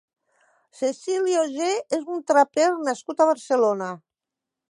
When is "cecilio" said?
0.79-1.43